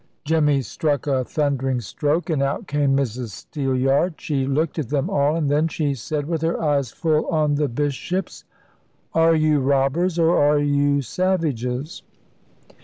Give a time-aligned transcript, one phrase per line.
[0.25, 4.19] Jemmy struck a thundering stroke, and out came Mrs Steelyard.
[4.19, 7.67] She looked at them all, and then she said, with her eyes full on the
[7.67, 8.43] Bishop's,
[9.13, 12.01] "Are you robbers, or are you savages?